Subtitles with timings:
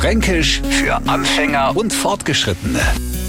[0.00, 2.78] Fränkisch für Anfänger und Fortgeschrittene.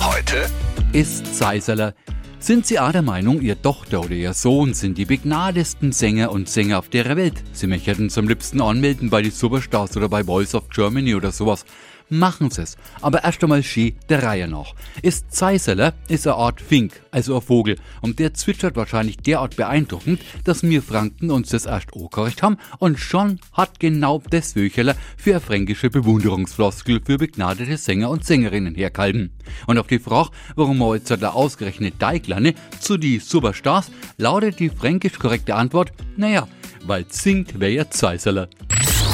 [0.00, 0.46] Heute
[0.94, 1.92] ist Zeiserler.
[2.38, 6.48] Sind Sie auch der Meinung, Ihr Tochter oder Ihr Sohn sind die begnadesten Sänger und
[6.48, 7.34] Sänger auf der Welt?
[7.52, 11.66] Sie möchten zum liebsten anmelden bei die Superstars oder bei Voice of Germany oder sowas
[12.08, 12.76] machen sie es.
[13.00, 14.74] Aber erst einmal schön der Reihe nach.
[15.02, 17.76] Ist Zeiseler ist eine Art Fink, also ein Vogel.
[18.00, 22.98] Und der zwitschert wahrscheinlich derart beeindruckend, dass wir Franken uns das erst angehört haben und
[22.98, 29.32] schon hat genau das Wöcheler für eine fränkische Bewunderungsfloskel für begnadete Sänger und Sängerinnen hergehalten.
[29.66, 34.70] Und auf die Frage, warum wir jetzt da ausgerechnet Deiglane zu die Superstars, lautet die
[34.70, 36.48] fränkisch korrekte Antwort, naja,
[36.86, 38.48] weil singt wer ja Zeiseler.